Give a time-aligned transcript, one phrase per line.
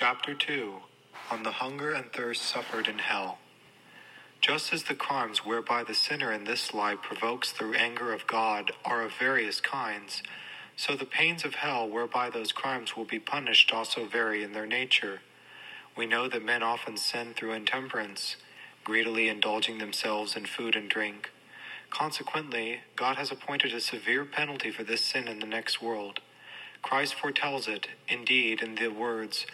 [0.00, 0.74] Chapter 2
[1.32, 3.38] On the Hunger and Thirst Suffered in Hell.
[4.40, 8.70] Just as the crimes whereby the sinner in this life provokes the anger of God
[8.84, 10.22] are of various kinds,
[10.76, 14.68] so the pains of hell whereby those crimes will be punished also vary in their
[14.68, 15.20] nature.
[15.96, 18.36] We know that men often sin through intemperance,
[18.84, 21.32] greedily indulging themselves in food and drink.
[21.90, 26.20] Consequently, God has appointed a severe penalty for this sin in the next world.
[26.82, 29.44] Christ foretells it, indeed, in the words,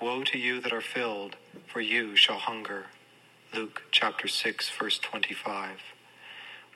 [0.00, 1.36] Woe to you that are filled,
[1.66, 2.86] for you shall hunger.
[3.54, 5.72] Luke chapter 6, verse 25.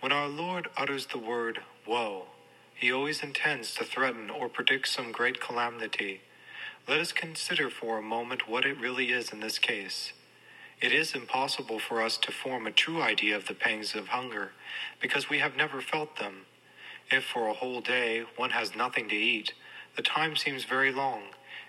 [0.01, 2.27] When our Lord utters the word woe,
[2.75, 6.21] he always intends to threaten or predict some great calamity.
[6.87, 10.13] Let us consider for a moment what it really is in this case.
[10.83, 14.53] It is impossible for us to form a true idea of the pangs of hunger,
[15.01, 16.45] because we have never felt them.
[17.11, 19.55] If for a whole day one has nothing to eat,
[19.97, 21.23] the time seems very long,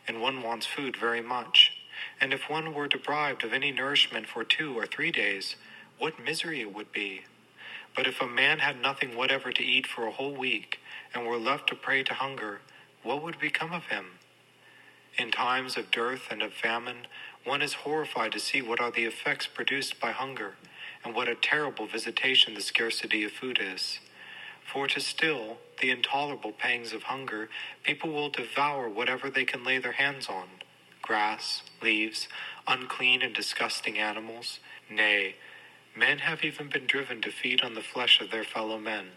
[0.08, 1.72] and one wants food very much.
[2.20, 5.56] And if one were deprived of any nourishment for two or three days,
[5.98, 7.22] what misery it would be!
[7.96, 10.80] But if a man had nothing whatever to eat for a whole week,
[11.14, 12.60] and were left a prey to hunger,
[13.04, 14.20] what would become of him?
[15.18, 17.08] In times of dearth and of famine,
[17.46, 20.56] one is horrified to see what are the effects produced by hunger,
[21.04, 24.00] and what a terrible visitation the scarcity of food is.
[24.72, 27.50] For to still the intolerable pangs of hunger,
[27.84, 30.48] people will devour whatever they can lay their hands on
[31.02, 32.28] grass, leaves,
[32.68, 34.60] unclean and disgusting animals.
[34.90, 35.36] Nay,
[35.96, 39.10] men have even been driven to feed on the flesh of their fellow men,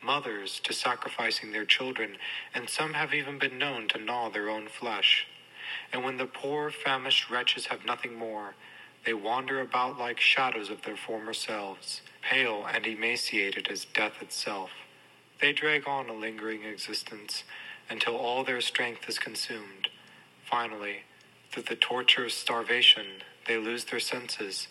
[0.00, 2.16] mothers to sacrificing their children,
[2.54, 5.26] and some have even been known to gnaw their own flesh.
[5.92, 8.54] And when the poor, famished wretches have nothing more,
[9.06, 14.70] they wander about like shadows of their former selves, pale and emaciated as death itself.
[15.40, 17.44] They drag on a lingering existence
[17.88, 19.88] until all their strength is consumed.
[20.44, 21.04] Finally,
[21.52, 23.06] through the torture of starvation,
[23.46, 24.66] they lose their senses.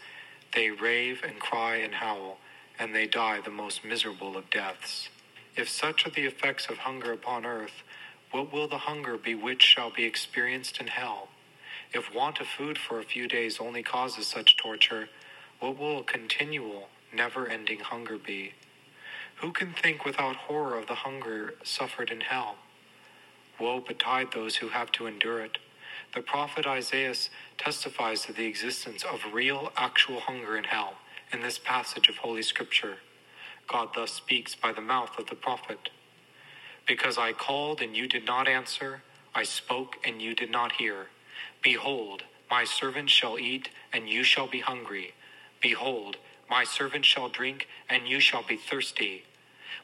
[0.54, 2.40] They rave and cry and howl,
[2.78, 5.08] and they die the most miserable of deaths.
[5.56, 7.84] If such are the effects of hunger upon earth,
[8.32, 11.30] what will the hunger be which shall be experienced in hell?
[11.94, 15.10] If want of food for a few days only causes such torture,
[15.60, 18.54] what will a continual, never ending hunger be?
[19.38, 22.58] Who can think without horror of the hunger suffered in hell?
[23.60, 25.58] Woe betide those who have to endure it.
[26.14, 27.16] The prophet Isaiah
[27.58, 30.96] testifies to the existence of real, actual hunger in hell
[31.32, 32.98] in this passage of Holy Scripture.
[33.68, 35.90] God thus speaks by the mouth of the prophet
[36.88, 39.02] Because I called and you did not answer,
[39.34, 41.08] I spoke and you did not hear.
[41.66, 42.22] Behold,
[42.52, 45.16] my servant shall eat, and you shall be hungry.
[45.60, 46.18] Behold,
[46.48, 49.24] my servant shall drink, and you shall be thirsty.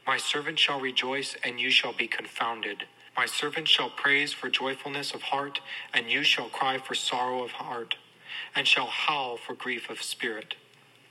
[0.05, 2.85] My servant shall rejoice, and you shall be confounded.
[3.17, 5.59] My servant shall praise for joyfulness of heart,
[5.91, 7.95] and you shall cry for sorrow of heart,
[8.55, 10.53] and shall howl for grief of spirit.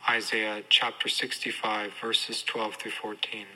[0.08, 3.46] Isaiah chapter 65, verses 12 through 14.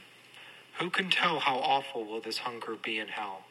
[0.81, 3.44] Who can tell how awful will this hunger be in hell?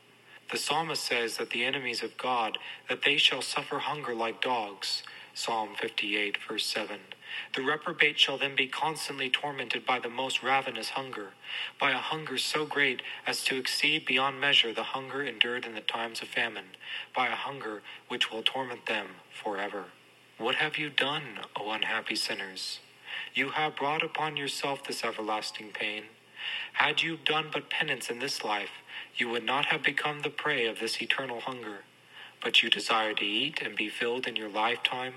[0.54, 5.02] The psalmist says that the enemies of God, that they shall suffer hunger like dogs.
[5.34, 7.00] Psalm 58, verse 7.
[7.56, 11.30] The reprobate shall then be constantly tormented by the most ravenous hunger,
[11.80, 15.82] by a hunger so great as to exceed beyond measure the hunger endured in the
[15.82, 16.78] times of famine,
[17.16, 19.86] by a hunger which will torment them forever.
[20.38, 22.80] What have you done, O unhappy sinners?
[23.34, 26.04] You have brought upon yourself this everlasting pain.
[26.74, 28.72] Had you done but penance in this life,
[29.16, 31.80] you would not have become the prey of this eternal hunger.
[32.42, 35.14] But you desire to eat and be filled in your lifetime.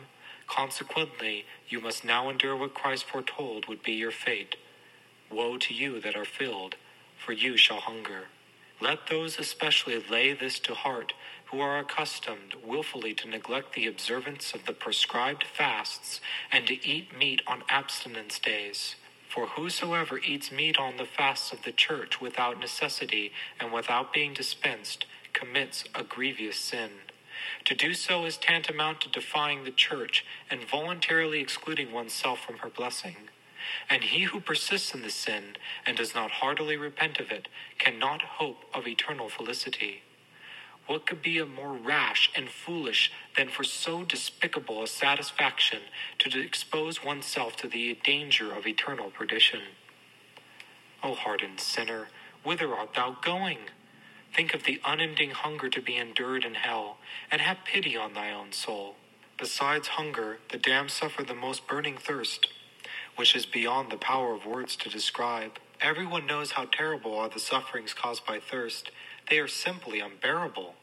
[0.46, 4.56] Consequently, you must now endure what Christ foretold would be your fate.
[5.30, 6.76] Woe to you that are filled,
[7.16, 8.26] for you shall hunger.
[8.80, 11.14] Let those especially lay this to heart
[11.46, 16.20] who are accustomed wilfully to neglect the observance of the prescribed fasts
[16.52, 18.96] and to eat meat on abstinence days.
[19.36, 24.32] For whosoever eats meat on the fasts of the church without necessity and without being
[24.32, 25.04] dispensed
[25.34, 26.88] commits a grievous sin.
[27.66, 32.70] To do so is tantamount to defying the church and voluntarily excluding oneself from her
[32.70, 33.28] blessing.
[33.90, 38.22] And he who persists in the sin and does not heartily repent of it cannot
[38.22, 40.02] hope of eternal felicity.
[40.86, 45.80] What could be a more rash and foolish than for so despicable a satisfaction
[46.18, 49.62] to expose oneself to the danger of eternal perdition?
[51.02, 52.08] O hardened sinner,
[52.44, 53.58] whither art thou going?
[54.34, 56.98] Think of the unending hunger to be endured in hell,
[57.30, 58.94] and have pity on thy own soul.
[59.38, 62.48] Besides hunger, the damned suffer the most burning thirst,
[63.16, 65.58] which is beyond the power of words to describe.
[65.80, 68.90] Everyone knows how terrible are the sufferings caused by thirst.
[69.28, 70.74] They are simply unbearable.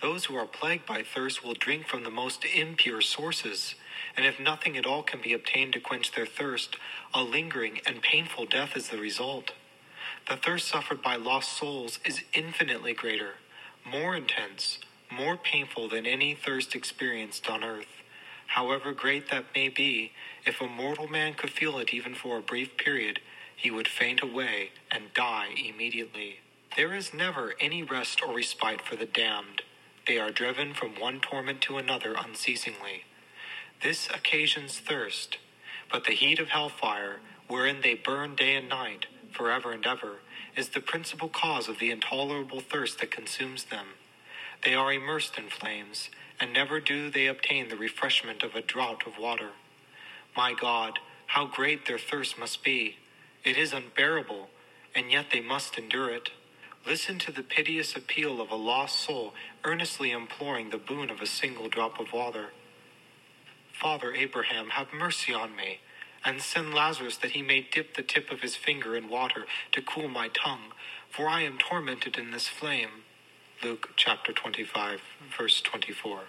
[0.00, 3.74] Those who are plagued by thirst will drink from the most impure sources,
[4.16, 6.76] and if nothing at all can be obtained to quench their thirst,
[7.14, 9.52] a lingering and painful death is the result.
[10.28, 13.36] The thirst suffered by lost souls is infinitely greater,
[13.84, 14.78] more intense,
[15.10, 18.02] more painful than any thirst experienced on earth.
[18.48, 20.12] However great that may be,
[20.46, 23.20] if a mortal man could feel it even for a brief period,
[23.56, 26.40] he would faint away and die immediately.
[26.78, 29.62] There is never any rest or respite for the damned.
[30.06, 33.02] They are driven from one torment to another unceasingly.
[33.82, 35.38] This occasions thirst,
[35.90, 40.18] but the heat of hellfire, wherein they burn day and night, forever and ever,
[40.54, 43.86] is the principal cause of the intolerable thirst that consumes them.
[44.62, 49.04] They are immersed in flames, and never do they obtain the refreshment of a draught
[49.04, 49.50] of water.
[50.36, 52.98] My God, how great their thirst must be!
[53.42, 54.50] It is unbearable,
[54.94, 56.30] and yet they must endure it.
[56.88, 61.26] Listen to the piteous appeal of a lost soul earnestly imploring the boon of a
[61.26, 62.46] single drop of water.
[63.70, 65.80] Father Abraham, have mercy on me,
[66.24, 69.82] and send Lazarus that he may dip the tip of his finger in water to
[69.82, 70.72] cool my tongue,
[71.10, 73.04] for I am tormented in this flame.
[73.62, 75.02] Luke chapter 25,
[75.36, 76.20] verse 24.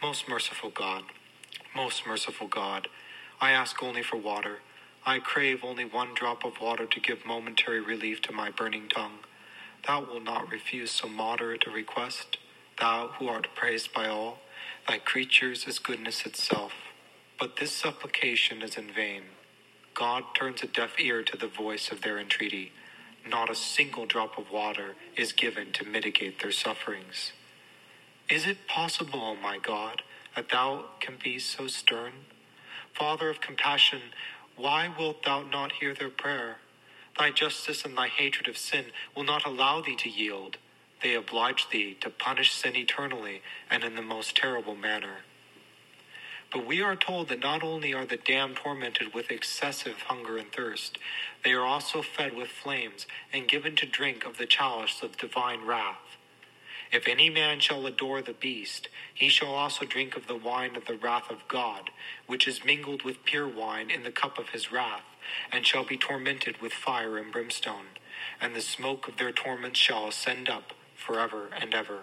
[0.00, 1.02] Most merciful God,
[1.74, 2.86] most merciful God,
[3.40, 4.58] I ask only for water.
[5.04, 9.18] I crave only one drop of water to give momentary relief to my burning tongue.
[9.86, 12.38] Thou wilt not refuse so moderate a request,
[12.78, 14.38] thou who art praised by all,
[14.86, 16.72] thy creatures as goodness itself.
[17.38, 19.22] But this supplication is in vain.
[19.94, 22.72] God turns a deaf ear to the voice of their entreaty.
[23.28, 27.32] Not a single drop of water is given to mitigate their sufferings.
[28.30, 30.02] Is it possible, O my God,
[30.36, 32.12] that thou can be so stern?
[32.94, 34.00] Father of compassion,
[34.56, 36.58] why wilt thou not hear their prayer?
[37.18, 40.56] Thy justice and thy hatred of sin will not allow thee to yield.
[41.02, 45.18] They oblige thee to punish sin eternally and in the most terrible manner.
[46.52, 50.50] But we are told that not only are the damned tormented with excessive hunger and
[50.52, 50.98] thirst,
[51.44, 55.64] they are also fed with flames and given to drink of the chalice of divine
[55.64, 56.09] wrath.
[56.92, 60.86] If any man shall adore the beast, he shall also drink of the wine of
[60.86, 61.90] the wrath of God,
[62.26, 65.04] which is mingled with pure wine in the cup of his wrath
[65.52, 67.86] and shall be tormented with fire and brimstone,
[68.40, 72.00] and the smoke of their torments shall ascend up forever and ever.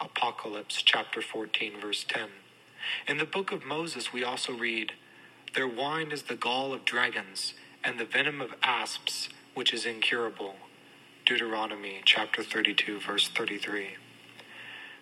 [0.00, 2.28] Apocalypse chapter 14, verse 10.
[3.08, 4.92] In the book of Moses, we also read,
[5.54, 10.56] Their wine is the gall of dragons, and the venom of asps, which is incurable.
[11.26, 13.96] Deuteronomy chapter 32, verse 33.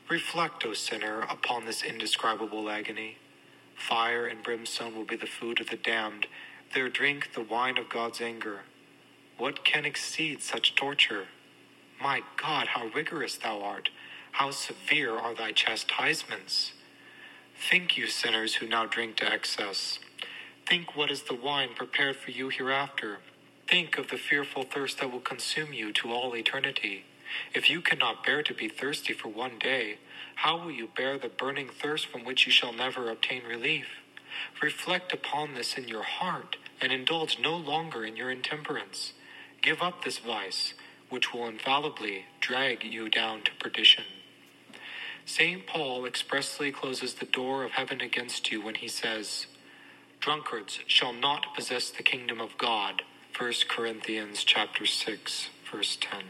[0.09, 3.17] Reflect, O sinner, upon this indescribable agony.
[3.75, 6.29] Fire and brimstone will be the food of the damned
[6.75, 8.61] their drink the wine of God's anger.
[9.37, 11.27] What can exceed such torture?
[12.01, 13.89] My God, how rigorous thou art!
[14.31, 16.73] How severe are thy chastisements!
[17.57, 19.99] Think, you sinners who now drink to excess.
[20.69, 23.19] Think what is the wine prepared for you hereafter.
[23.73, 27.07] Think of the fearful thirst that will consume you to all eternity.
[27.55, 29.97] If you cannot bear to be thirsty for one day,
[30.35, 33.87] how will you bear the burning thirst from which you shall never obtain relief?
[34.63, 39.15] Reflect upon this in your heart and indulge no longer in your intemperance.
[39.63, 40.75] Give up this vice,
[41.09, 44.05] which will infallibly drag you down to perdition.
[45.25, 45.67] St.
[45.67, 49.47] Paul expressly closes the door of heaven against you when he says,
[50.21, 53.01] Drunkards shall not possess the kingdom of God.
[53.39, 56.21] 1 Corinthians chapter 6, verse 10.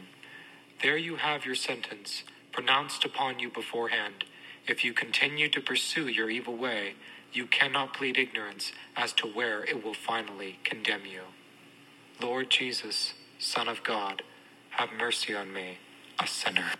[0.81, 4.23] There you have your sentence, pronounced upon you beforehand.
[4.67, 6.95] If you continue to pursue your evil way,
[7.33, 11.23] you cannot plead ignorance as to where it will finally condemn you.
[12.21, 14.23] Lord Jesus, Son of God,
[14.69, 15.79] have mercy on me,
[16.19, 16.71] a sinner.